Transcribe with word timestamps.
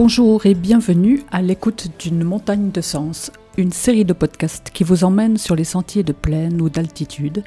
Bonjour 0.00 0.46
et 0.46 0.54
bienvenue 0.54 1.24
à 1.32 1.42
l'écoute 1.42 1.88
d'une 1.98 2.22
montagne 2.22 2.70
de 2.70 2.80
sens, 2.80 3.32
une 3.56 3.72
série 3.72 4.04
de 4.04 4.12
podcasts 4.12 4.70
qui 4.70 4.84
vous 4.84 5.02
emmène 5.02 5.36
sur 5.36 5.56
les 5.56 5.64
sentiers 5.64 6.04
de 6.04 6.12
plaine 6.12 6.62
ou 6.62 6.70
d'altitude 6.70 7.42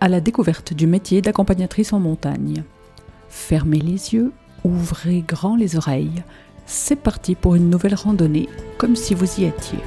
à 0.00 0.08
la 0.08 0.20
découverte 0.20 0.74
du 0.74 0.88
métier 0.88 1.22
d'accompagnatrice 1.22 1.92
en 1.92 2.00
montagne. 2.00 2.64
Fermez 3.28 3.78
les 3.78 4.14
yeux, 4.14 4.32
ouvrez 4.64 5.20
grand 5.20 5.54
les 5.54 5.76
oreilles. 5.76 6.24
C'est 6.66 6.96
parti 6.96 7.36
pour 7.36 7.54
une 7.54 7.70
nouvelle 7.70 7.94
randonnée, 7.94 8.48
comme 8.78 8.96
si 8.96 9.14
vous 9.14 9.40
y 9.40 9.44
étiez. 9.44 9.78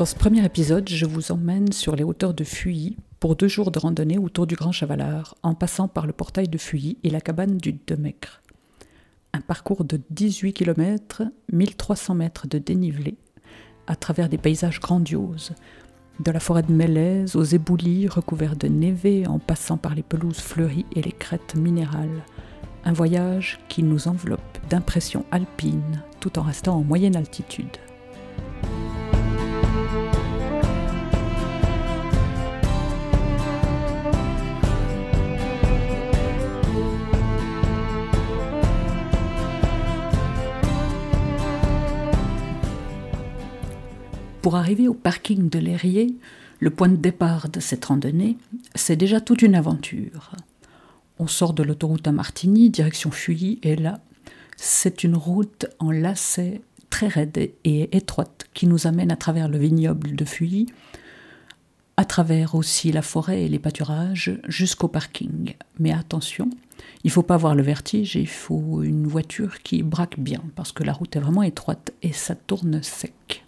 Dans 0.00 0.06
ce 0.06 0.14
premier 0.14 0.42
épisode, 0.42 0.88
je 0.88 1.04
vous 1.04 1.30
emmène 1.30 1.72
sur 1.72 1.94
les 1.94 2.04
hauteurs 2.04 2.32
de 2.32 2.42
Fuy 2.42 2.96
pour 3.18 3.36
deux 3.36 3.48
jours 3.48 3.70
de 3.70 3.78
randonnée 3.78 4.16
autour 4.16 4.46
du 4.46 4.54
Grand 4.54 4.72
Chavalard, 4.72 5.34
en 5.42 5.54
passant 5.54 5.88
par 5.88 6.06
le 6.06 6.14
portail 6.14 6.48
de 6.48 6.56
Fuy 6.56 6.96
et 7.04 7.10
la 7.10 7.20
cabane 7.20 7.58
du 7.58 7.78
Demecre. 7.86 8.40
Un 9.34 9.42
parcours 9.42 9.84
de 9.84 10.00
18 10.08 10.54
km, 10.54 11.24
1300 11.52 12.14
mètres 12.14 12.46
de 12.48 12.56
dénivelé, 12.56 13.18
à 13.86 13.94
travers 13.94 14.30
des 14.30 14.38
paysages 14.38 14.80
grandioses, 14.80 15.52
de 16.18 16.30
la 16.30 16.40
forêt 16.40 16.62
de 16.62 16.72
Mélèze 16.72 17.36
aux 17.36 17.44
éboulis 17.44 18.08
recouverts 18.08 18.56
de 18.56 18.68
névé 18.68 19.26
en 19.26 19.38
passant 19.38 19.76
par 19.76 19.94
les 19.94 20.02
pelouses 20.02 20.40
fleuries 20.40 20.86
et 20.96 21.02
les 21.02 21.12
crêtes 21.12 21.56
minérales. 21.56 22.24
Un 22.86 22.94
voyage 22.94 23.60
qui 23.68 23.82
nous 23.82 24.08
enveloppe 24.08 24.58
d'impressions 24.70 25.26
alpines 25.30 26.02
tout 26.20 26.38
en 26.38 26.42
restant 26.42 26.78
en 26.78 26.84
moyenne 26.84 27.16
altitude. 27.16 27.76
Pour 44.42 44.56
arriver 44.56 44.88
au 44.88 44.94
parking 44.94 45.50
de 45.50 45.58
l'Airier, 45.58 46.16
le 46.60 46.70
point 46.70 46.88
de 46.88 46.96
départ 46.96 47.50
de 47.50 47.60
cette 47.60 47.84
randonnée, 47.84 48.38
c'est 48.74 48.96
déjà 48.96 49.20
toute 49.20 49.42
une 49.42 49.54
aventure. 49.54 50.32
On 51.18 51.26
sort 51.26 51.52
de 51.52 51.62
l'autoroute 51.62 52.08
à 52.08 52.12
Martigny, 52.12 52.70
direction 52.70 53.10
Fuilly, 53.10 53.58
et 53.62 53.76
là, 53.76 54.00
c'est 54.56 55.04
une 55.04 55.14
route 55.14 55.66
en 55.78 55.90
lacet 55.90 56.62
très 56.88 57.08
raide 57.08 57.50
et 57.64 57.96
étroite 57.96 58.48
qui 58.54 58.66
nous 58.66 58.86
amène 58.86 59.12
à 59.12 59.16
travers 59.16 59.48
le 59.48 59.58
vignoble 59.58 60.16
de 60.16 60.24
Fuilly, 60.24 60.66
à 61.98 62.06
travers 62.06 62.54
aussi 62.54 62.92
la 62.92 63.02
forêt 63.02 63.42
et 63.42 63.48
les 63.48 63.58
pâturages 63.58 64.40
jusqu'au 64.48 64.88
parking. 64.88 65.52
Mais 65.78 65.92
attention, 65.92 66.48
il 67.04 67.08
ne 67.08 67.12
faut 67.12 67.22
pas 67.22 67.34
avoir 67.34 67.54
le 67.54 67.62
vertige, 67.62 68.14
il 68.16 68.26
faut 68.26 68.82
une 68.82 69.06
voiture 69.06 69.62
qui 69.62 69.82
braque 69.82 70.18
bien 70.18 70.42
parce 70.56 70.72
que 70.72 70.82
la 70.82 70.94
route 70.94 71.14
est 71.14 71.20
vraiment 71.20 71.42
étroite 71.42 71.92
et 72.02 72.12
ça 72.12 72.34
tourne 72.34 72.82
sec. 72.82 73.44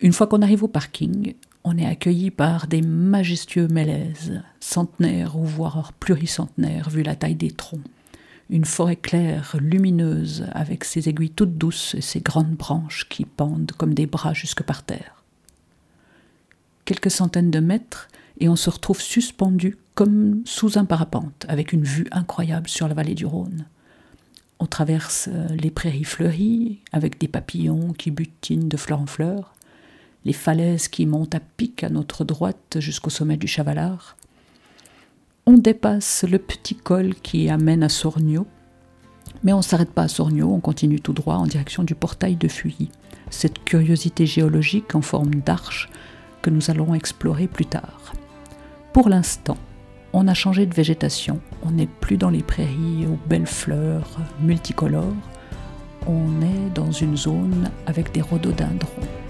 Une 0.00 0.12
fois 0.12 0.26
qu'on 0.26 0.42
arrive 0.42 0.62
au 0.62 0.68
parking, 0.68 1.34
on 1.64 1.78
est 1.78 1.86
accueilli 1.86 2.30
par 2.30 2.66
des 2.66 2.82
majestueux 2.82 3.66
mélèzes, 3.66 4.42
centenaires 4.60 5.36
ou 5.36 5.44
voire 5.44 5.92
pluricentenaires 5.94 6.90
vu 6.90 7.02
la 7.02 7.16
taille 7.16 7.34
des 7.34 7.50
troncs. 7.50 7.80
Une 8.50 8.66
forêt 8.66 8.96
claire, 8.96 9.56
lumineuse, 9.58 10.46
avec 10.52 10.84
ses 10.84 11.08
aiguilles 11.08 11.30
toutes 11.30 11.58
douces 11.58 11.94
et 11.94 12.02
ses 12.02 12.20
grandes 12.20 12.54
branches 12.54 13.08
qui 13.08 13.24
pendent 13.24 13.72
comme 13.72 13.94
des 13.94 14.06
bras 14.06 14.34
jusque 14.34 14.62
par 14.62 14.84
terre. 14.84 15.24
Quelques 16.84 17.10
centaines 17.10 17.50
de 17.50 17.58
mètres 17.58 18.08
et 18.38 18.48
on 18.48 18.54
se 18.54 18.70
retrouve 18.70 19.00
suspendu 19.00 19.76
comme 19.94 20.42
sous 20.44 20.78
un 20.78 20.84
parapente, 20.84 21.46
avec 21.48 21.72
une 21.72 21.84
vue 21.84 22.06
incroyable 22.12 22.68
sur 22.68 22.86
la 22.86 22.94
vallée 22.94 23.14
du 23.14 23.24
Rhône. 23.26 23.64
On 24.60 24.66
traverse 24.66 25.28
les 25.50 25.70
prairies 25.70 26.04
fleuries, 26.04 26.80
avec 26.92 27.18
des 27.18 27.28
papillons 27.28 27.94
qui 27.94 28.10
butinent 28.10 28.68
de 28.68 28.76
fleur 28.76 29.00
en 29.00 29.06
fleur, 29.06 29.55
les 30.26 30.32
falaises 30.32 30.88
qui 30.88 31.06
montent 31.06 31.36
à 31.36 31.40
pic 31.40 31.84
à 31.84 31.88
notre 31.88 32.24
droite 32.24 32.78
jusqu'au 32.80 33.10
sommet 33.10 33.36
du 33.36 33.46
Chavalard. 33.46 34.16
On 35.46 35.52
dépasse 35.52 36.24
le 36.28 36.40
petit 36.40 36.74
col 36.74 37.14
qui 37.14 37.48
amène 37.48 37.84
à 37.84 37.88
Sorgno, 37.88 38.44
mais 39.44 39.52
on 39.52 39.58
ne 39.58 39.62
s'arrête 39.62 39.92
pas 39.92 40.02
à 40.02 40.08
Sorgno, 40.08 40.52
on 40.52 40.58
continue 40.58 41.00
tout 41.00 41.12
droit 41.12 41.36
en 41.36 41.46
direction 41.46 41.84
du 41.84 41.94
portail 41.94 42.34
de 42.34 42.48
Fuilly, 42.48 42.90
cette 43.30 43.62
curiosité 43.62 44.26
géologique 44.26 44.96
en 44.96 45.00
forme 45.00 45.36
d'arche 45.36 45.88
que 46.42 46.50
nous 46.50 46.72
allons 46.72 46.92
explorer 46.92 47.46
plus 47.46 47.66
tard. 47.66 48.12
Pour 48.92 49.08
l'instant, 49.08 49.58
on 50.12 50.26
a 50.26 50.34
changé 50.34 50.66
de 50.66 50.74
végétation, 50.74 51.40
on 51.62 51.70
n'est 51.70 51.86
plus 51.86 52.16
dans 52.16 52.30
les 52.30 52.42
prairies 52.42 53.06
aux 53.06 53.28
belles 53.28 53.46
fleurs 53.46 54.18
multicolores, 54.40 55.14
on 56.08 56.42
est 56.42 56.70
dans 56.74 56.90
une 56.90 57.16
zone 57.16 57.70
avec 57.86 58.10
des 58.10 58.22
rhododendrons. 58.22 59.25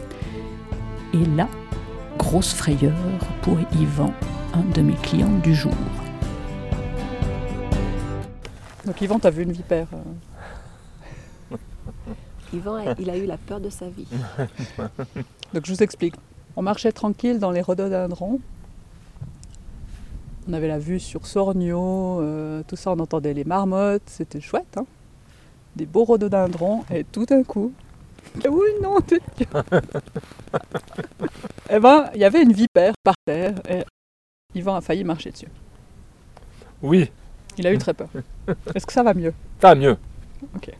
Et 1.14 1.24
là, 1.36 1.48
grosse 2.18 2.52
frayeur 2.52 2.94
pour 3.42 3.58
Yvan, 3.80 4.12
un 4.52 4.64
de 4.74 4.82
mes 4.82 4.94
clients 4.94 5.38
du 5.38 5.54
jour. 5.54 5.72
Donc 8.84 9.00
Yvan, 9.00 9.18
t'as 9.18 9.30
vu 9.30 9.44
une 9.44 9.52
vipère 9.52 9.86
euh 11.52 11.56
Yvan, 12.52 12.78
il 12.98 13.10
a 13.10 13.16
eu 13.16 13.26
la 13.26 13.36
peur 13.36 13.60
de 13.60 13.70
sa 13.70 13.88
vie. 13.88 14.06
Donc 15.54 15.64
je 15.64 15.72
vous 15.72 15.82
explique. 15.82 16.14
On 16.56 16.62
marchait 16.62 16.92
tranquille 16.92 17.38
dans 17.38 17.50
les 17.50 17.60
rhododendrons. 17.60 18.40
On 20.48 20.52
avait 20.52 20.68
la 20.68 20.78
vue 20.78 21.00
sur 21.00 21.26
Sorgno, 21.26 22.20
euh, 22.20 22.62
tout 22.66 22.76
ça, 22.76 22.92
on 22.92 22.98
entendait 22.98 23.34
les 23.34 23.44
marmottes, 23.44 24.02
c'était 24.06 24.40
chouette. 24.40 24.76
Hein 24.76 24.86
Des 25.74 25.86
beaux 25.86 26.04
rhododendrons, 26.04 26.84
et 26.92 27.04
tout 27.04 27.26
d'un 27.26 27.42
coup, 27.42 27.72
oui, 28.48 28.68
non, 28.82 28.98
Eh 31.70 31.78
ben, 31.80 32.10
il 32.14 32.20
y 32.20 32.24
avait 32.24 32.42
une 32.42 32.52
vipère 32.52 32.94
par 33.02 33.14
terre 33.24 33.54
et 33.68 33.84
Yvan 34.54 34.76
a 34.76 34.80
failli 34.80 35.04
marcher 35.04 35.30
dessus. 35.30 35.48
Oui. 36.82 37.10
Il 37.58 37.66
a 37.66 37.72
eu 37.72 37.78
très 37.78 37.94
peur. 37.94 38.08
Est-ce 38.74 38.86
que 38.86 38.92
ça 38.92 39.02
va 39.02 39.14
mieux? 39.14 39.32
Ça 39.60 39.68
va 39.68 39.74
mieux. 39.74 39.96
Ok. 40.54 40.70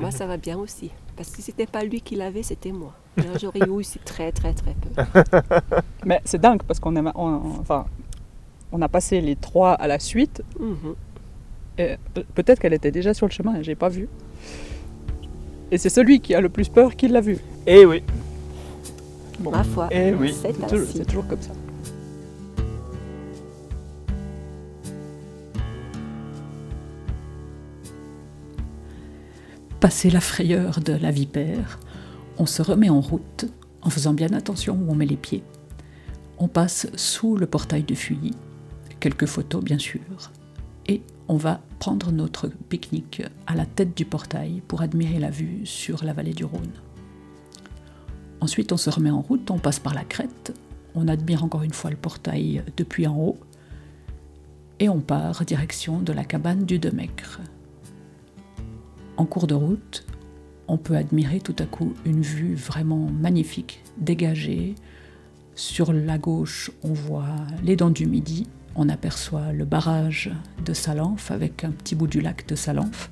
Moi, 0.00 0.10
ça 0.10 0.26
va 0.26 0.36
bien 0.36 0.58
aussi. 0.58 0.90
Parce 1.16 1.30
que 1.30 1.36
si 1.36 1.42
c'était 1.42 1.66
pas 1.66 1.84
lui 1.84 2.00
qui 2.00 2.16
l'avait, 2.16 2.42
c'était 2.42 2.72
moi. 2.72 2.92
J'aurais 3.40 3.60
eu 3.60 3.70
aussi 3.70 3.98
très, 4.00 4.30
très, 4.32 4.52
très 4.52 4.74
peur. 4.74 5.06
Mais 6.04 6.20
c'est 6.24 6.40
dingue 6.40 6.62
parce 6.62 6.78
qu'on 6.80 6.94
a, 6.96 7.12
enfin, 7.14 7.86
on 8.72 8.82
a 8.82 8.88
passé 8.88 9.20
les 9.22 9.36
trois 9.36 9.72
à 9.72 9.86
la 9.86 9.98
suite. 9.98 10.42
Mhm. 10.60 10.94
Et 11.78 11.96
peut-être 12.34 12.58
qu'elle 12.58 12.74
était 12.74 12.90
déjà 12.90 13.14
sur 13.14 13.26
le 13.26 13.32
chemin 13.32 13.56
et 13.56 13.64
j'ai 13.64 13.74
pas 13.74 13.88
vu. 13.88 14.08
Et 15.70 15.78
c'est 15.78 15.88
celui 15.88 16.20
qui 16.20 16.34
a 16.34 16.40
le 16.40 16.48
plus 16.48 16.68
peur 16.68 16.94
qui 16.94 17.08
l'a 17.08 17.20
vu. 17.20 17.38
Eh 17.66 17.84
oui. 17.84 18.02
Ma 19.40 19.64
foi. 19.64 19.88
Eh 19.90 20.12
oui. 20.14 20.32
C'est 20.32 21.06
toujours, 21.06 21.26
comme 21.26 21.42
ça. 21.42 21.52
Passé 29.80 30.10
la 30.10 30.20
frayeur 30.20 30.80
de 30.80 30.92
la 30.94 31.10
vipère, 31.10 31.78
on 32.38 32.46
se 32.46 32.62
remet 32.62 32.88
en 32.88 33.00
route 33.00 33.46
en 33.82 33.90
faisant 33.90 34.14
bien 34.14 34.32
attention 34.32 34.74
où 34.74 34.90
on 34.90 34.94
met 34.94 35.06
les 35.06 35.16
pieds. 35.16 35.42
On 36.38 36.48
passe 36.48 36.88
sous 36.96 37.36
le 37.36 37.46
portail 37.46 37.82
de 37.82 37.94
Fuilly, 37.94 38.34
quelques 39.00 39.26
photos 39.26 39.62
bien 39.62 39.78
sûr, 39.78 40.00
et 40.88 41.02
on 41.28 41.36
va 41.36 41.60
prendre 41.78 42.12
notre 42.12 42.48
pique-nique 42.48 43.22
à 43.46 43.54
la 43.54 43.66
tête 43.66 43.96
du 43.96 44.04
portail 44.04 44.62
pour 44.68 44.82
admirer 44.82 45.18
la 45.18 45.30
vue 45.30 45.64
sur 45.64 46.04
la 46.04 46.12
vallée 46.12 46.34
du 46.34 46.44
Rhône. 46.44 46.72
Ensuite, 48.40 48.72
on 48.72 48.76
se 48.76 48.90
remet 48.90 49.10
en 49.10 49.22
route, 49.22 49.50
on 49.50 49.58
passe 49.58 49.78
par 49.78 49.94
la 49.94 50.04
crête, 50.04 50.54
on 50.94 51.08
admire 51.08 51.42
encore 51.42 51.62
une 51.62 51.72
fois 51.72 51.90
le 51.90 51.96
portail 51.96 52.62
depuis 52.76 53.06
en 53.06 53.18
haut, 53.18 53.38
et 54.78 54.88
on 54.88 55.00
part 55.00 55.44
direction 55.44 56.00
de 56.00 56.12
la 56.12 56.24
cabane 56.24 56.64
du 56.64 56.78
Demecre. 56.78 57.40
En 59.16 59.24
cours 59.24 59.46
de 59.46 59.54
route, 59.54 60.06
on 60.68 60.76
peut 60.76 60.96
admirer 60.96 61.40
tout 61.40 61.56
à 61.58 61.64
coup 61.64 61.94
une 62.04 62.22
vue 62.22 62.54
vraiment 62.54 63.08
magnifique, 63.10 63.82
dégagée. 63.96 64.74
Sur 65.54 65.92
la 65.92 66.18
gauche, 66.18 66.70
on 66.82 66.92
voit 66.92 67.36
les 67.62 67.76
dents 67.76 67.90
du 67.90 68.06
Midi, 68.06 68.46
on 68.76 68.88
aperçoit 68.88 69.52
le 69.52 69.64
barrage 69.64 70.30
de 70.64 70.74
Salanf 70.74 71.30
avec 71.30 71.64
un 71.64 71.70
petit 71.70 71.94
bout 71.94 72.06
du 72.06 72.20
lac 72.20 72.46
de 72.46 72.54
Salanf. 72.54 73.10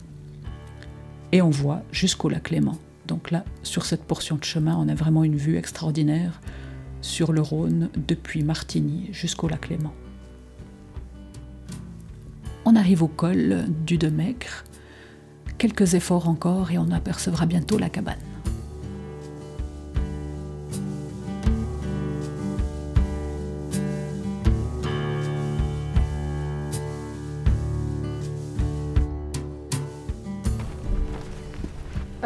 Et 1.33 1.43
on 1.43 1.51
voit 1.51 1.83
jusqu'au 1.91 2.29
lac 2.29 2.51
Léman. 2.51 2.77
Donc 3.07 3.31
là, 3.31 3.45
sur 3.63 3.85
cette 3.85 4.05
portion 4.05 4.37
de 4.37 4.45
chemin, 4.45 4.77
on 4.79 4.89
a 4.89 4.95
vraiment 4.95 5.25
une 5.25 5.37
vue 5.37 5.57
extraordinaire 5.57 6.41
sur 7.01 7.33
le 7.33 7.41
Rhône 7.41 7.91
depuis 7.97 8.43
Martigny 8.43 9.09
jusqu'au 9.13 9.49
lac 9.49 9.69
Léman. 9.69 9.93
On 12.67 12.77
arrive 12.77 13.03
au 13.03 13.09
col 13.09 13.67
du 13.87 13.99
Demecre, 13.99 14.65
quelques 15.59 15.95
efforts 15.95 16.29
encore 16.29 16.71
et 16.71 16.79
on 16.79 16.91
apercevra 16.91 17.47
bientôt 17.47 17.79
la 17.79 17.91
cabane. 17.91 18.17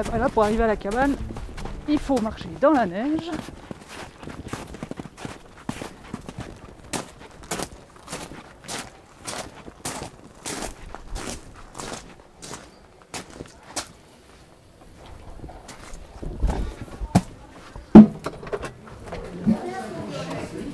Ah 0.00 0.02
bah 0.12 0.16
là, 0.16 0.28
pour 0.28 0.44
arriver 0.44 0.62
à 0.62 0.68
la 0.68 0.76
cabane, 0.76 1.16
il 1.88 1.98
faut 1.98 2.20
marcher 2.20 2.48
dans 2.60 2.70
la 2.70 2.86
neige. 2.86 3.32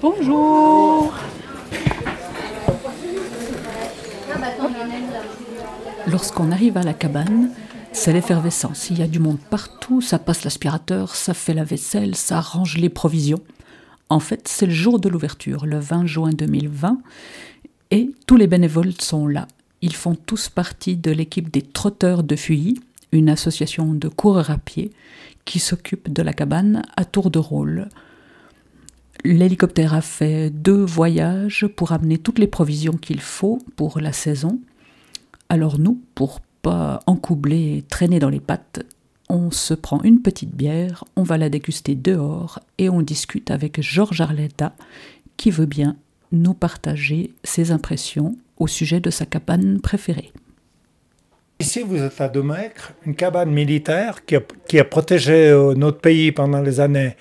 Bonjour 0.02 1.14
Lorsqu'on 6.06 6.52
arrive 6.52 6.76
à 6.76 6.82
la 6.82 6.92
cabane, 6.92 7.48
c'est 8.04 8.12
l'effervescence. 8.12 8.90
Il 8.90 8.98
y 8.98 9.02
a 9.02 9.06
du 9.06 9.18
monde 9.18 9.38
partout, 9.48 10.02
ça 10.02 10.18
passe 10.18 10.44
l'aspirateur, 10.44 11.16
ça 11.16 11.32
fait 11.32 11.54
la 11.54 11.64
vaisselle, 11.64 12.14
ça 12.16 12.38
range 12.38 12.76
les 12.76 12.90
provisions. 12.90 13.40
En 14.10 14.20
fait, 14.20 14.46
c'est 14.46 14.66
le 14.66 14.74
jour 14.74 15.00
de 15.00 15.08
l'ouverture, 15.08 15.64
le 15.64 15.78
20 15.78 16.04
juin 16.04 16.28
2020, 16.28 16.98
et 17.92 18.10
tous 18.26 18.36
les 18.36 18.46
bénévoles 18.46 18.92
sont 19.00 19.26
là. 19.26 19.48
Ils 19.80 19.94
font 19.94 20.14
tous 20.14 20.50
partie 20.50 20.96
de 20.96 21.12
l'équipe 21.12 21.50
des 21.50 21.62
Trotteurs 21.62 22.24
de 22.24 22.36
Fuilly, 22.36 22.78
une 23.10 23.30
association 23.30 23.94
de 23.94 24.08
coureurs 24.08 24.50
à 24.50 24.58
pied 24.58 24.90
qui 25.46 25.58
s'occupe 25.58 26.12
de 26.12 26.20
la 26.20 26.34
cabane 26.34 26.82
à 26.98 27.06
tour 27.06 27.30
de 27.30 27.38
rôle. 27.38 27.88
L'hélicoptère 29.24 29.94
a 29.94 30.02
fait 30.02 30.50
deux 30.50 30.84
voyages 30.84 31.66
pour 31.74 31.92
amener 31.92 32.18
toutes 32.18 32.38
les 32.38 32.48
provisions 32.48 32.98
qu'il 32.98 33.22
faut 33.22 33.60
pour 33.76 33.98
la 33.98 34.12
saison. 34.12 34.60
Alors 35.48 35.78
nous, 35.78 36.02
pour 36.14 36.40
et 37.50 37.84
traîner 37.88 38.18
dans 38.18 38.28
les 38.28 38.40
pattes, 38.40 38.84
on 39.28 39.50
se 39.50 39.74
prend 39.74 40.02
une 40.02 40.20
petite 40.20 40.54
bière, 40.54 41.04
on 41.16 41.22
va 41.22 41.38
la 41.38 41.48
déguster 41.48 41.94
dehors 41.94 42.60
et 42.78 42.88
on 42.88 43.02
discute 43.02 43.50
avec 43.50 43.80
Georges 43.80 44.20
Arletta 44.20 44.74
qui 45.36 45.50
veut 45.50 45.66
bien 45.66 45.96
nous 46.32 46.54
partager 46.54 47.32
ses 47.42 47.70
impressions 47.70 48.36
au 48.58 48.66
sujet 48.66 49.00
de 49.00 49.10
sa 49.10 49.26
cabane 49.26 49.80
préférée. 49.80 50.32
Ici, 51.60 51.82
vous 51.82 52.02
êtes 52.02 52.20
à 52.20 52.28
Domecq, 52.28 52.74
une 53.06 53.14
cabane 53.14 53.50
militaire 53.50 54.24
qui 54.24 54.36
a, 54.36 54.40
qui 54.68 54.78
a 54.78 54.84
protégé 54.84 55.48
euh, 55.48 55.74
notre 55.74 56.00
pays 56.00 56.32
pendant 56.32 56.60
les 56.60 56.80
années 56.80 57.16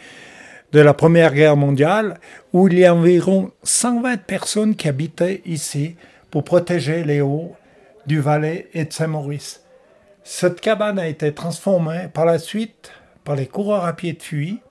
de 0.72 0.80
la 0.80 0.94
Première 0.94 1.34
Guerre 1.34 1.56
mondiale, 1.56 2.19
où 2.51 2.68
il 2.68 2.80
y 2.80 2.86
a 2.86 2.96
environ 2.96 3.51
120 3.62 4.18
personnes 4.18 4.75
qui 4.75 4.88
habitaient 4.88 5.42
ici 5.46 5.96
pour 6.31 6.44
protéger 6.44 7.04
les 7.04 7.22
hauts 7.22 7.56
du 8.06 8.20
Valais 8.20 8.70
et 8.74 8.86
de 8.86 8.94
Saint-Maurice. 8.94 9.64
Cette 10.24 10.62
cabane 10.62 11.00
a 11.00 11.08
été 11.08 11.34
transformée 11.34 12.08
par 12.14 12.26
la 12.26 12.40
suite 12.40 12.92
par 13.24 13.36
les 13.36 13.48
coureurs 13.48 13.86
à 13.86 13.94
pied 13.94 14.14
de 14.14 14.22
fuite, 14.22 14.62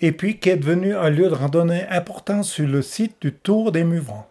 et 0.00 0.12
puis 0.12 0.38
qui 0.38 0.50
est 0.50 0.56
devenue 0.56 0.94
un 0.94 1.10
lieu 1.10 1.28
de 1.28 1.34
randonnée 1.34 1.86
important 1.90 2.42
sur 2.42 2.68
le 2.68 2.82
site 2.82 3.16
du 3.20 3.32
Tour 3.32 3.72
des 3.72 3.84
Muvrons. 3.84 4.24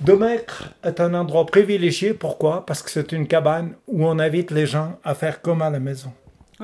Domecq 0.00 0.50
est 0.82 1.00
un 1.00 1.14
endroit 1.14 1.46
privilégié, 1.46 2.12
pourquoi? 2.12 2.66
Parce 2.66 2.82
que 2.82 2.90
c'est 2.90 3.12
une 3.12 3.28
cabane 3.28 3.74
où 3.86 4.04
on 4.04 4.18
invite 4.18 4.50
les 4.50 4.66
gens 4.66 4.98
à 5.04 5.14
faire 5.14 5.40
comme 5.40 5.62
à 5.62 5.70
la 5.70 5.78
maison. 5.78 6.12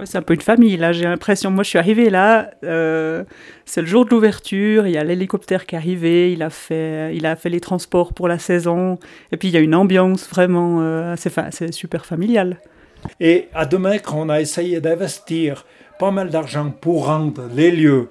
C'est 0.05 0.19
un 0.19 0.23
peu 0.23 0.35
une 0.35 0.41
famille, 0.41 0.77
là, 0.77 0.93
j'ai 0.93 1.05
l'impression. 1.05 1.51
Moi, 1.51 1.65
je 1.65 1.71
suis 1.71 1.79
arrivée 1.79 2.11
là, 2.11 2.51
euh, 2.63 3.25
c'est 3.65 3.81
le 3.81 3.89
jour 3.89 4.05
de 4.05 4.11
l'ouverture, 4.11 4.87
il 4.87 4.93
y 4.93 4.97
a 4.97 5.03
l'hélicoptère 5.03 5.67
qui 5.67 5.75
est 5.75 5.79
arrivé, 5.79 6.33
il 6.33 6.43
a, 6.43 6.51
fait, 6.51 7.15
il 7.17 7.27
a 7.27 7.35
fait 7.35 7.49
les 7.49 7.61
transports 7.61 8.13
pour 8.13 8.29
la 8.29 8.39
saison, 8.39 8.99
et 9.33 9.37
puis 9.37 9.49
il 9.49 9.55
y 9.55 9.57
a 9.57 9.61
une 9.61 9.75
ambiance 9.75 10.29
vraiment, 10.29 10.79
euh, 10.81 11.15
c'est, 11.17 11.33
c'est 11.51 11.73
super 11.73 12.07
familial. 12.07 12.59
Et 13.19 13.49
à 13.53 13.67
Domecq, 13.67 14.13
on 14.15 14.29
a 14.29 14.41
essayé 14.41 14.81
d'investir 14.81 15.67
pas 15.99 16.13
mal 16.13 16.31
d'argent 16.31 16.71
pour 16.71 17.07
rendre 17.07 17.43
les 17.53 17.71
lieux 17.73 18.11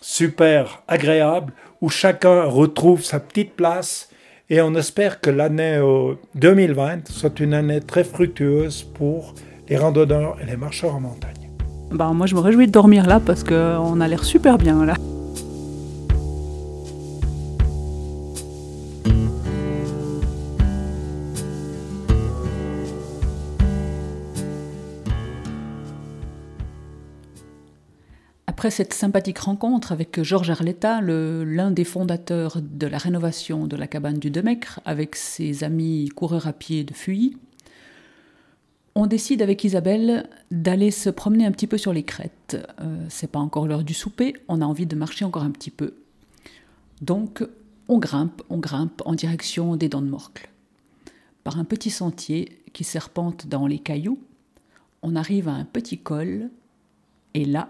super 0.00 0.82
agréables, 0.86 1.52
où 1.80 1.88
chacun 1.88 2.44
retrouve 2.44 3.02
sa 3.04 3.20
petite 3.20 3.54
place. 3.54 4.10
Et 4.50 4.60
on 4.60 4.74
espère 4.74 5.20
que 5.20 5.30
l'année 5.30 5.76
euh, 5.76 6.14
2020 6.36 7.08
soit 7.08 7.38
une 7.40 7.54
année 7.54 7.80
très 7.80 8.04
fructueuse 8.04 8.82
pour 8.82 9.34
les 9.68 9.76
randonneurs 9.76 10.36
et 10.40 10.46
les 10.46 10.56
marcheurs 10.56 10.94
en 10.94 11.00
montagne. 11.00 11.50
Ben, 11.90 12.12
moi, 12.12 12.26
je 12.26 12.34
me 12.34 12.40
réjouis 12.40 12.66
de 12.66 12.72
dormir 12.72 13.06
là 13.06 13.20
parce 13.20 13.44
qu'on 13.44 14.00
a 14.00 14.08
l'air 14.08 14.24
super 14.24 14.58
bien 14.58 14.84
là. 14.84 14.94
Après 28.46 28.70
cette 28.70 28.92
sympathique 28.94 29.38
rencontre 29.38 29.92
avec 29.92 30.22
Georges 30.22 30.50
Arletta, 30.50 31.00
le- 31.00 31.44
l'un 31.44 31.70
des 31.70 31.84
fondateurs 31.84 32.58
de 32.60 32.86
la 32.86 32.98
rénovation 32.98 33.66
de 33.66 33.76
la 33.76 33.86
cabane 33.86 34.18
du 34.18 34.30
Demecq, 34.30 34.66
avec 34.84 35.14
ses 35.14 35.62
amis 35.64 36.08
coureurs 36.08 36.48
à 36.48 36.52
pied 36.52 36.82
de 36.82 36.92
Fuy, 36.94 37.36
on 38.94 39.06
décide 39.06 39.42
avec 39.42 39.62
Isabelle 39.64 40.28
d'aller 40.50 40.90
se 40.90 41.10
promener 41.10 41.46
un 41.46 41.52
petit 41.52 41.66
peu 41.66 41.78
sur 41.78 41.92
les 41.92 42.02
crêtes. 42.02 42.56
Euh, 42.80 43.06
c'est 43.08 43.30
pas 43.30 43.38
encore 43.38 43.66
l'heure 43.66 43.84
du 43.84 43.94
souper, 43.94 44.34
on 44.48 44.60
a 44.60 44.64
envie 44.64 44.86
de 44.86 44.96
marcher 44.96 45.24
encore 45.24 45.42
un 45.42 45.50
petit 45.50 45.70
peu. 45.70 45.94
Donc, 47.00 47.46
on 47.88 47.98
grimpe, 47.98 48.42
on 48.50 48.58
grimpe 48.58 49.02
en 49.04 49.14
direction 49.14 49.76
des 49.76 49.88
Dents 49.88 50.02
de 50.02 50.08
Morcle. 50.08 50.50
Par 51.44 51.58
un 51.58 51.64
petit 51.64 51.90
sentier 51.90 52.62
qui 52.72 52.84
serpente 52.84 53.46
dans 53.46 53.66
les 53.66 53.78
cailloux, 53.78 54.18
on 55.02 55.16
arrive 55.16 55.48
à 55.48 55.52
un 55.52 55.64
petit 55.64 55.98
col, 55.98 56.50
et 57.34 57.44
là, 57.44 57.68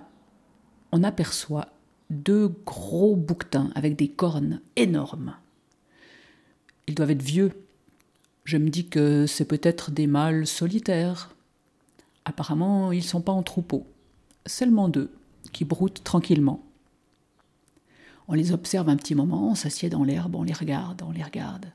on 0.92 1.04
aperçoit 1.04 1.68
deux 2.10 2.48
gros 2.64 3.16
bouquetins 3.16 3.70
avec 3.74 3.96
des 3.96 4.08
cornes 4.08 4.60
énormes. 4.76 5.36
Ils 6.86 6.94
doivent 6.94 7.10
être 7.10 7.22
vieux. 7.22 7.52
Je 8.48 8.56
me 8.56 8.70
dis 8.70 8.88
que 8.88 9.26
c'est 9.26 9.44
peut-être 9.44 9.90
des 9.90 10.06
mâles 10.06 10.46
solitaires. 10.46 11.34
Apparemment, 12.24 12.92
ils 12.92 13.04
sont 13.04 13.20
pas 13.20 13.32
en 13.32 13.42
troupeau. 13.42 13.86
Seulement 14.46 14.88
deux, 14.88 15.12
qui 15.52 15.66
broutent 15.66 16.02
tranquillement. 16.02 16.64
On 18.26 18.32
les 18.32 18.52
observe 18.52 18.88
un 18.88 18.96
petit 18.96 19.14
moment, 19.14 19.50
on 19.50 19.54
s'assied 19.54 19.90
dans 19.90 20.02
l'herbe, 20.02 20.34
on 20.34 20.44
les 20.44 20.54
regarde, 20.54 21.02
on 21.02 21.10
les 21.10 21.22
regarde. 21.22 21.66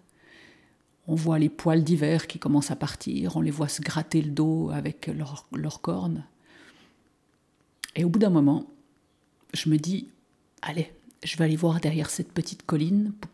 On 1.05 1.13
voit 1.13 1.37
les 1.37 1.49
poils 1.49 1.83
d'hiver 1.83 2.25
qui 2.25 2.39
commencent 2.39 2.71
à 2.71 2.75
partir, 2.75 3.37
on 3.37 3.41
les 3.41 3.51
voit 3.51 3.67
se 3.67 3.83
gratter 3.83 4.23
le 4.23 4.31
dos 4.31 4.71
avec 4.73 5.11
leurs 5.51 5.81
cornes. 5.81 6.25
Et 7.95 8.03
au 8.03 8.09
bout 8.09 8.17
d'un 8.17 8.31
moment, 8.31 8.65
je 9.53 9.69
me 9.69 9.77
dis, 9.77 10.07
allez, 10.63 10.91
je 11.23 11.37
vais 11.37 11.45
aller 11.45 11.55
voir 11.55 11.79
derrière 11.81 12.09
cette 12.09 12.31
petite 12.31 12.65
colline. 12.65 13.13
Pe- 13.21 13.27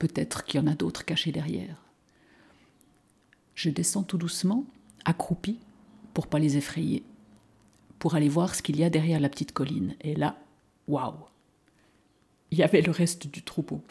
Peut-être 0.00 0.42
qu'il 0.44 0.60
y 0.60 0.64
en 0.64 0.66
a 0.66 0.74
d'autres 0.74 1.04
cachés 1.04 1.30
derrière. 1.30 1.76
Je 3.58 3.70
descends 3.70 4.04
tout 4.04 4.18
doucement, 4.18 4.64
accroupi, 5.04 5.58
pour 6.14 6.28
pas 6.28 6.38
les 6.38 6.56
effrayer, 6.56 7.02
pour 7.98 8.14
aller 8.14 8.28
voir 8.28 8.54
ce 8.54 8.62
qu'il 8.62 8.76
y 8.76 8.84
a 8.84 8.88
derrière 8.88 9.18
la 9.18 9.28
petite 9.28 9.50
colline. 9.50 9.96
Et 10.00 10.14
là, 10.14 10.38
waouh 10.86 11.16
Il 12.52 12.58
y 12.58 12.62
avait 12.62 12.82
le 12.82 12.92
reste 12.92 13.26
du 13.26 13.42
troupeau. 13.42 13.82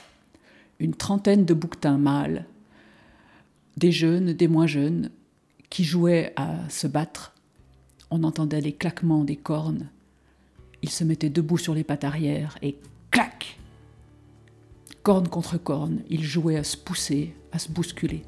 Une 0.80 0.94
trentaine 0.94 1.44
de 1.44 1.54
bouquetins 1.54 1.98
mâles, 1.98 2.46
des 3.76 3.92
jeunes, 3.92 4.32
des 4.32 4.48
moins 4.48 4.68
jeunes, 4.68 5.12
qui 5.70 5.84
jouaient 5.84 6.32
à 6.38 6.70
se 6.70 6.88
battre. 6.88 7.36
On 8.10 8.24
entendait 8.24 8.62
les 8.62 8.72
claquements 8.72 9.26
des 9.26 9.36
cornes. 9.36 9.90
Ils 10.82 10.92
se 10.92 11.04
mettaient 11.04 11.30
debout 11.30 11.58
sur 11.58 11.74
les 11.74 11.84
pattes 11.84 12.06
arrière 12.06 12.58
et 12.62 12.78
clac 13.12 13.60
Corne 15.04 15.28
contre 15.28 15.58
corne, 15.58 16.04
ils 16.10 16.24
jouaient 16.24 16.56
à 16.56 16.64
se 16.64 16.78
pousser, 16.78 17.36
à 17.52 17.60
se 17.60 17.70
bousculer. 17.70 18.24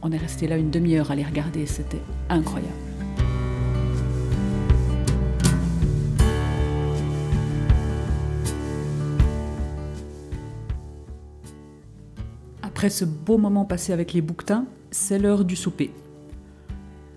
On 0.00 0.12
est 0.12 0.16
resté 0.16 0.46
là 0.46 0.56
une 0.56 0.70
demi-heure 0.70 1.10
à 1.10 1.16
les 1.16 1.24
regarder, 1.24 1.66
c'était 1.66 2.00
incroyable. 2.28 2.72
Après 12.62 12.90
ce 12.90 13.04
beau 13.04 13.38
moment 13.38 13.64
passé 13.64 13.92
avec 13.92 14.12
les 14.12 14.20
bouquetins, 14.20 14.64
c'est 14.92 15.18
l'heure 15.18 15.44
du 15.44 15.56
souper. 15.56 15.90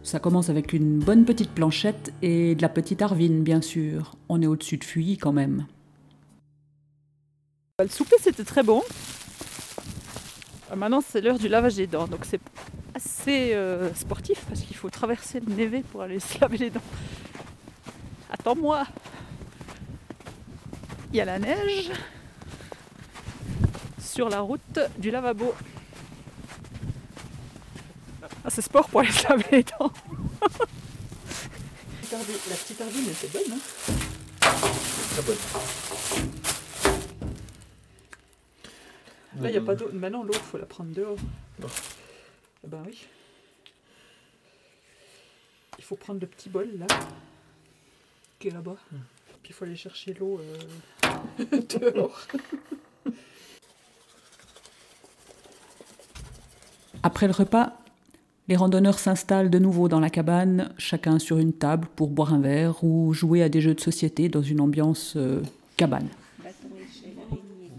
Ça 0.01 0.17
commence 0.19 0.50
avec 0.50 0.73
une 0.73 0.97
bonne 0.97 1.23
petite 1.23 1.51
planchette 1.51 2.11
et 2.23 2.55
de 2.55 2.61
la 2.63 2.69
petite 2.69 3.03
arvine, 3.03 3.43
bien 3.43 3.61
sûr. 3.61 4.15
On 4.27 4.41
est 4.41 4.47
au-dessus 4.47 4.77
de 4.77 4.83
Fuy 4.83 5.19
quand 5.19 5.33
même. 5.33 5.67
Le 7.79 7.88
souper, 7.88 8.15
c'était 8.19 8.43
très 8.43 8.63
bon. 8.63 8.81
Euh, 10.71 10.75
Maintenant, 10.75 11.01
c'est 11.07 11.21
l'heure 11.21 11.39
du 11.39 11.47
lavage 11.47 11.75
des 11.75 11.87
dents, 11.87 12.07
donc 12.07 12.25
c'est 12.25 12.41
assez 12.93 13.53
euh, 13.53 13.93
sportif 13.93 14.43
parce 14.47 14.61
qu'il 14.61 14.75
faut 14.75 14.89
traverser 14.89 15.39
le 15.39 15.53
névé 15.53 15.81
pour 15.81 16.01
aller 16.01 16.19
se 16.19 16.39
laver 16.39 16.57
les 16.57 16.69
dents. 16.69 16.81
Attends-moi 18.31 18.85
Il 21.11 21.17
y 21.17 21.21
a 21.21 21.25
la 21.25 21.39
neige 21.39 21.91
sur 23.99 24.29
la 24.29 24.41
route 24.41 24.79
du 24.97 25.11
lavabo. 25.11 25.53
Ah, 28.43 28.49
c'est 28.49 28.61
sport 28.61 28.89
pour 28.89 29.01
aller 29.01 29.11
se 29.11 29.27
laver 29.27 29.45
les 29.51 29.63
dents. 29.63 29.91
la 32.11 32.17
petite 32.55 32.81
ardine 32.81 33.09
était 33.09 33.27
bonne, 33.27 33.53
hein? 33.53 33.59
Très 34.39 35.21
bonne. 35.21 35.37
Là, 39.41 39.50
il 39.50 39.51
n'y 39.51 39.57
a 39.57 39.62
pas 39.62 39.75
d'eau. 39.75 39.89
Maintenant, 39.93 40.24
l'eau, 40.24 40.33
il 40.33 40.39
faut 40.39 40.57
la 40.57 40.65
prendre 40.65 40.93
dehors. 40.93 41.17
Eh 42.63 42.67
ben 42.67 42.83
oui. 42.86 43.05
Il 45.77 45.83
faut 45.83 45.95
prendre 45.95 46.19
le 46.19 46.27
petit 46.27 46.50
bol, 46.50 46.69
là, 46.77 46.86
qui 48.39 48.50
est 48.50 48.51
là-bas. 48.51 48.75
Puis 49.41 49.50
il 49.50 49.53
faut 49.53 49.65
aller 49.65 49.75
chercher 49.75 50.13
l'eau 50.13 50.39
euh, 50.39 51.62
dehors. 51.79 52.27
Après 57.03 57.25
le 57.25 57.33
repas, 57.33 57.81
les 58.48 58.55
randonneurs 58.55 59.00
s'installent 59.00 59.50
de 59.50 59.57
nouveau 59.57 59.88
dans 59.88 60.00
la 60.00 60.10
cabane, 60.10 60.71
chacun 60.77 61.17
sur 61.17 61.39
une 61.39 61.53
table 61.53 61.88
pour 61.95 62.10
boire 62.10 62.33
un 62.33 62.39
verre 62.39 62.83
ou 62.83 63.13
jouer 63.13 63.41
à 63.41 63.50
des 63.50 63.62
jeux 63.62 63.74
de 63.74 63.79
société 63.79 64.29
dans 64.29 64.41
une 64.41 64.62
ambiance 64.62 65.13
euh, 65.15 65.41
cabane. 65.77 66.10
Bâton, 66.43 66.67
échelle, 66.77 67.17
araignée, 67.25 67.71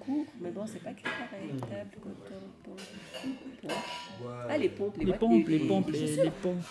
court, 0.00 0.06
court, 0.06 0.26
mais 0.40 0.50
bon, 0.50 0.62
c'est 0.66 0.82
pas 0.82 0.90
que 0.90 1.02
pareil. 1.02 1.50
Table, 1.60 1.90
coton, 2.02 2.40
pompe, 2.64 2.80
pompe. 3.62 4.47
Les 4.58 4.68
pompes, 4.68 4.96
les, 4.98 5.12
pompes, 5.12 5.48
les 5.48 5.58
pompes, 5.60 5.86
les 5.90 5.98
les, 6.00 6.06
chaussures. 6.06 6.24
les 6.24 6.30
pompes. 6.30 6.64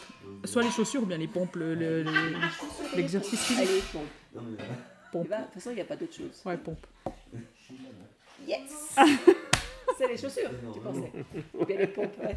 Soit 0.46 0.64
les 0.64 0.70
chaussures 0.72 1.04
ou 1.04 1.06
bien 1.06 1.18
les 1.18 1.28
pompes, 1.28 1.56
le- 1.56 1.76
le- 1.76 2.04
le- 2.04 2.12
l'exercice 2.96 3.40
Ah, 3.42 3.62
physique. 3.62 3.70
les 3.94 4.00
pompes. 4.00 4.44
Pompe. 5.12 5.26
Eh 5.26 5.30
ben, 5.30 5.38
De 5.40 5.44
toute 5.46 5.54
façon, 5.54 5.70
il 5.72 5.76
n'y 5.76 5.82
a 5.82 5.86
pas 5.86 5.96
d'autre 5.96 6.14
chose. 6.14 6.42
Ouais, 6.46 6.58
pompe. 6.58 6.86
Yes 8.48 8.96
C'est 9.98 10.08
les 10.08 10.18
chaussures, 10.18 10.50
tu 10.74 10.80
pensais. 10.80 11.12
Ou 11.58 11.66
bien 11.66 11.78
les 11.78 11.88
pompes, 11.88 12.14
ouais. 12.22 12.36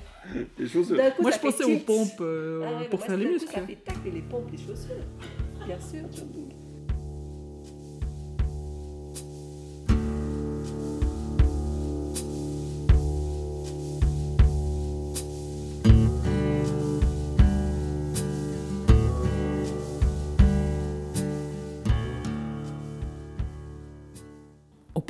Les 0.59 0.67
chaussures. 0.69 0.97
Coup, 1.17 1.23
Moi, 1.23 1.31
je 1.33 1.39
pensais 1.39 1.65
aux 1.65 1.79
pompes 1.81 2.21
euh, 2.21 2.63
Ah 2.65 2.79
ouais, 2.81 2.89
pour 2.89 3.03
faire 3.05 3.17
les 3.17 3.27
muscles. 3.27 3.53
Ça 3.53 3.61
fait 3.67 3.75
tac, 3.77 3.97
et 4.07 4.11
les 4.11 4.23
pompes, 4.23 4.49
les 4.53 4.57
chaussures. 4.59 5.05
Bien 5.67 5.79
sûr, 5.81 6.03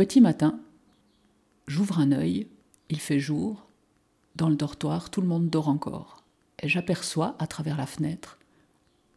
petit 0.00 0.22
matin, 0.22 0.58
j'ouvre 1.66 1.98
un 1.98 2.12
œil, 2.12 2.46
il 2.88 2.98
fait 2.98 3.20
jour, 3.20 3.68
dans 4.34 4.48
le 4.48 4.56
dortoir, 4.56 5.10
tout 5.10 5.20
le 5.20 5.26
monde 5.26 5.50
dort 5.50 5.68
encore. 5.68 6.24
Et 6.62 6.68
j'aperçois, 6.70 7.36
à 7.38 7.46
travers 7.46 7.76
la 7.76 7.84
fenêtre, 7.84 8.38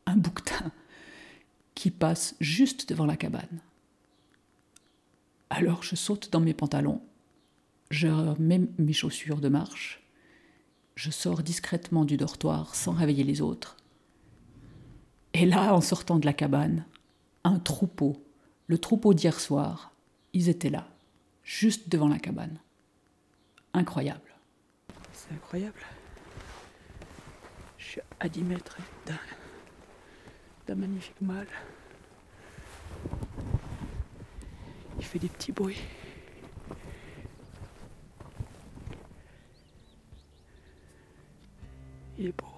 un 0.06 0.18
bouquetin 0.18 0.74
qui 1.74 1.90
passe 1.90 2.36
juste 2.42 2.90
devant 2.90 3.06
la 3.06 3.16
cabane. 3.16 3.62
Alors 5.50 5.84
je 5.84 5.96
saute 5.96 6.30
dans 6.34 6.42
mes 6.42 6.54
pantalons, 6.54 7.02
je 7.90 8.10
mets 8.42 8.68
mes 8.78 8.92
chaussures 8.92 9.40
de 9.40 9.48
marche, 9.48 10.04
je 10.96 11.12
sors 11.12 11.44
discrètement 11.44 12.04
du 12.04 12.18
dortoir 12.18 12.76
sans 12.76 12.92
réveiller 12.92 13.24
les 13.24 13.40
autres. 13.40 13.78
Et 15.34 15.46
là, 15.46 15.74
en 15.74 15.80
sortant 15.80 16.20
de 16.20 16.26
la 16.26 16.34
cabane, 16.34 16.86
un 17.46 17.60
troupeau, 17.60 18.22
le 18.68 18.78
troupeau 18.78 19.14
d'hier 19.14 19.40
soir, 19.40 19.93
ils 20.34 20.50
étaient 20.50 20.70
là, 20.70 20.88
juste 21.44 21.90
devant 21.90 22.08
la 22.08 22.20
cabane. 22.20 22.58
Incroyable. 23.74 24.34
C'est 25.14 25.34
incroyable. 25.34 25.80
Je 27.78 27.86
suis 27.86 28.02
à 28.20 28.28
10 28.28 28.44
mètres 28.44 28.78
d'un, 30.66 30.76
magnifique 30.76 31.22
mâle. 31.22 31.48
Il 34.98 35.06
fait 35.06 35.20
des 35.20 35.30
petits 35.30 35.52
bruits. 35.52 35.82
Il 42.18 42.28
est 42.28 42.32
beau. 42.32 42.53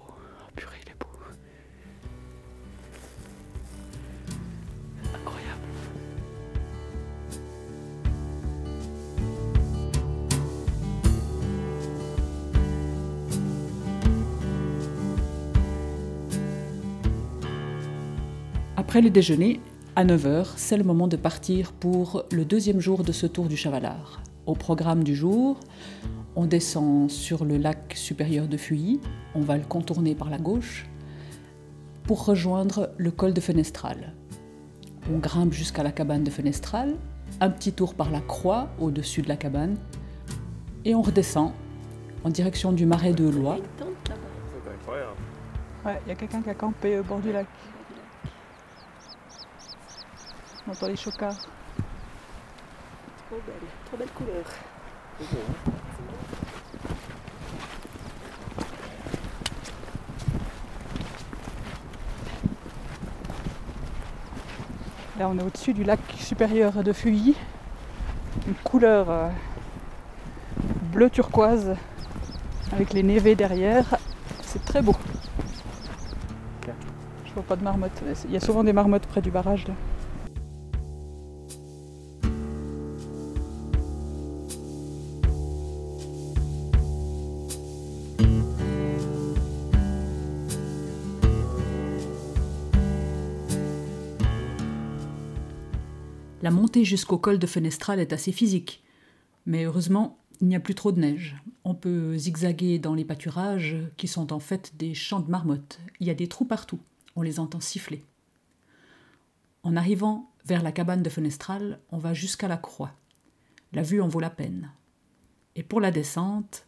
Après 18.86 19.02
le 19.02 19.10
déjeuner, 19.10 19.60
à 19.96 20.04
9h, 20.04 20.46
c'est 20.54 20.76
le 20.76 20.84
moment 20.84 21.08
de 21.08 21.16
partir 21.16 21.72
pour 21.72 22.22
le 22.30 22.44
deuxième 22.44 22.78
jour 22.78 23.02
de 23.02 23.10
ce 23.10 23.26
tour 23.26 23.48
du 23.48 23.56
Chavalard. 23.56 24.22
Au 24.46 24.54
programme 24.54 25.02
du 25.02 25.16
jour, 25.16 25.58
on 26.36 26.46
descend 26.46 27.10
sur 27.10 27.44
le 27.44 27.56
lac 27.56 27.94
supérieur 27.96 28.46
de 28.46 28.56
Fuilly, 28.56 29.00
on 29.34 29.40
va 29.40 29.56
le 29.56 29.64
contourner 29.64 30.14
par 30.14 30.30
la 30.30 30.38
gauche 30.38 30.86
pour 32.04 32.26
rejoindre 32.26 32.90
le 32.96 33.10
col 33.10 33.34
de 33.34 33.40
Fenestral. 33.40 34.14
On 35.12 35.18
grimpe 35.18 35.52
jusqu'à 35.52 35.82
la 35.82 35.90
cabane 35.90 36.22
de 36.22 36.30
Fenestral, 36.30 36.94
un 37.40 37.50
petit 37.50 37.72
tour 37.72 37.94
par 37.94 38.12
la 38.12 38.20
croix 38.20 38.68
au-dessus 38.78 39.20
de 39.20 39.28
la 39.28 39.36
cabane, 39.36 39.76
et 40.84 40.94
on 40.94 41.02
redescend 41.02 41.50
en 42.22 42.30
direction 42.30 42.70
du 42.70 42.86
marais 42.86 43.12
de 43.12 43.28
Lois. 43.28 43.58
Ouais, 45.84 46.00
il 46.06 46.08
y 46.08 46.12
a 46.12 46.14
quelqu'un 46.14 46.40
qui 46.40 46.50
a 46.50 46.54
campé 46.54 47.00
au 47.00 47.02
bord 47.02 47.18
du 47.18 47.32
lac. 47.32 47.46
On 50.66 50.72
entend 50.72 50.88
les 50.88 50.96
chocards. 50.96 51.36
Trop 53.28 53.40
belle, 53.46 53.54
trop 53.84 53.96
belle 53.96 54.10
couleur. 54.10 54.44
Là, 65.18 65.28
on 65.30 65.38
est 65.38 65.42
au-dessus 65.42 65.72
du 65.72 65.84
lac 65.84 66.00
supérieur 66.18 66.82
de 66.82 66.92
Fuilly. 66.92 67.36
Une 68.46 68.54
couleur 68.54 69.08
euh, 69.08 69.28
bleu 70.92 71.08
turquoise 71.10 71.76
avec 72.72 72.92
les 72.92 73.02
névés 73.02 73.34
derrière. 73.34 73.96
C'est 74.42 74.64
très 74.64 74.82
beau. 74.82 74.96
Je 77.24 77.32
vois 77.32 77.44
pas 77.44 77.56
de 77.56 77.62
marmotte. 77.62 78.02
mais 78.04 78.12
Il 78.24 78.32
y 78.32 78.36
a 78.36 78.40
souvent 78.40 78.64
des 78.64 78.72
marmottes 78.72 79.06
près 79.06 79.22
du 79.22 79.30
barrage 79.30 79.66
là. 79.68 79.74
La 96.46 96.52
montée 96.52 96.84
jusqu'au 96.84 97.18
col 97.18 97.40
de 97.40 97.46
Fenestral 97.48 97.98
est 97.98 98.12
assez 98.12 98.30
physique, 98.30 98.84
mais 99.46 99.64
heureusement, 99.64 100.16
il 100.40 100.46
n'y 100.46 100.54
a 100.54 100.60
plus 100.60 100.76
trop 100.76 100.92
de 100.92 101.00
neige. 101.00 101.34
On 101.64 101.74
peut 101.74 102.16
zigzaguer 102.16 102.78
dans 102.78 102.94
les 102.94 103.04
pâturages 103.04 103.76
qui 103.96 104.06
sont 104.06 104.32
en 104.32 104.38
fait 104.38 104.72
des 104.76 104.94
champs 104.94 105.18
de 105.18 105.28
marmottes. 105.28 105.80
Il 105.98 106.06
y 106.06 106.10
a 106.10 106.14
des 106.14 106.28
trous 106.28 106.44
partout, 106.44 106.78
on 107.16 107.22
les 107.22 107.40
entend 107.40 107.58
siffler. 107.58 108.04
En 109.64 109.74
arrivant 109.74 110.30
vers 110.44 110.62
la 110.62 110.70
cabane 110.70 111.02
de 111.02 111.10
Fenestral, 111.10 111.80
on 111.90 111.98
va 111.98 112.14
jusqu'à 112.14 112.46
la 112.46 112.58
croix. 112.58 112.92
La 113.72 113.82
vue 113.82 114.00
en 114.00 114.06
vaut 114.06 114.20
la 114.20 114.30
peine. 114.30 114.70
Et 115.56 115.64
pour 115.64 115.80
la 115.80 115.90
descente, 115.90 116.64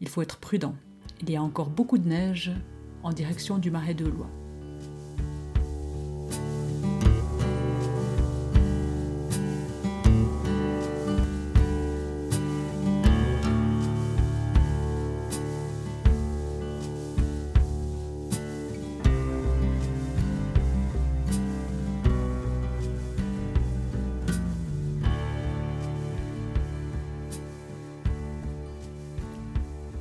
il 0.00 0.08
faut 0.08 0.22
être 0.22 0.38
prudent. 0.38 0.74
Il 1.20 1.28
y 1.28 1.36
a 1.36 1.42
encore 1.42 1.68
beaucoup 1.68 1.98
de 1.98 2.08
neige 2.08 2.50
en 3.02 3.12
direction 3.12 3.58
du 3.58 3.70
marais 3.70 3.92
de 3.92 4.06
Lois. 4.06 4.30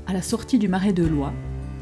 À 0.07 0.13
la 0.13 0.21
sortie 0.21 0.57
du 0.57 0.69
marais 0.69 0.93
de 0.93 1.03
Lois, 1.03 1.33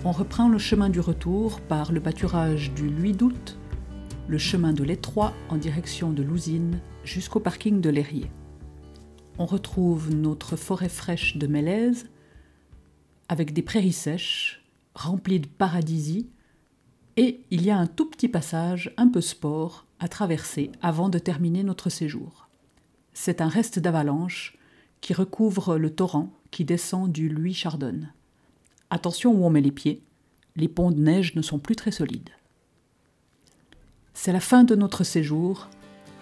On 0.03 0.11
reprend 0.11 0.49
le 0.49 0.57
chemin 0.57 0.89
du 0.89 0.99
retour 0.99 1.61
par 1.61 1.91
le 1.91 2.01
pâturage 2.01 2.73
du 2.73 2.89
Luy 2.89 3.11
d'août, 3.11 3.59
le 4.27 4.39
chemin 4.39 4.73
de 4.73 4.83
l'Étroit 4.83 5.31
en 5.49 5.57
direction 5.57 6.11
de 6.11 6.23
l'usine 6.23 6.79
jusqu'au 7.03 7.39
parking 7.39 7.81
de 7.81 7.89
l'Airier. 7.91 8.31
On 9.37 9.45
retrouve 9.45 10.11
notre 10.11 10.55
forêt 10.55 10.89
fraîche 10.89 11.37
de 11.37 11.45
Mélèze 11.45 12.09
avec 13.29 13.53
des 13.53 13.61
prairies 13.61 13.93
sèches 13.93 14.63
remplies 14.95 15.41
de 15.41 15.47
paradisie 15.47 16.27
et 17.17 17.41
il 17.51 17.63
y 17.63 17.69
a 17.69 17.77
un 17.77 17.85
tout 17.87 18.09
petit 18.09 18.27
passage 18.27 18.91
un 18.97 19.07
peu 19.07 19.21
sport 19.21 19.85
à 19.99 20.07
traverser 20.07 20.71
avant 20.81 21.09
de 21.09 21.19
terminer 21.19 21.61
notre 21.61 21.91
séjour. 21.91 22.49
C'est 23.13 23.39
un 23.39 23.49
reste 23.49 23.77
d'avalanche 23.77 24.57
qui 25.05 25.13
recouvre 25.13 25.77
le 25.77 25.91
torrent 25.91 26.31
qui 26.49 26.65
descend 26.65 27.11
du 27.11 27.29
Luy 27.29 27.53
Chardonne. 27.53 28.11
Attention 28.89 29.33
où 29.33 29.45
on 29.45 29.51
met 29.51 29.61
les 29.61 29.69
pieds, 29.71 30.01
les 30.55 30.67
ponts 30.67 30.89
de 30.89 30.99
neige 30.99 31.35
ne 31.35 31.43
sont 31.43 31.59
plus 31.59 31.75
très 31.75 31.91
solides. 31.91 32.31
C'est 34.15 34.33
la 34.33 34.39
fin 34.39 34.63
de 34.63 34.73
notre 34.73 35.03
séjour, 35.03 35.69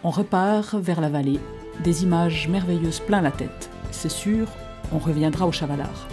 on 0.04 0.10
repart 0.10 0.76
vers 0.76 1.00
la 1.00 1.08
vallée, 1.08 1.40
des 1.86 2.04
images 2.04 2.50
merveilleuses 2.50 3.00
plein 3.00 3.22
la 3.22 3.32
tête. 3.32 3.70
C'est 3.92 4.12
sûr, 4.12 4.50
on 4.92 4.98
reviendra 4.98 5.48
au 5.48 5.54
Chavalard. 5.54 6.10